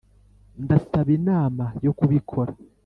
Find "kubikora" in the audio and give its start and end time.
1.97-2.51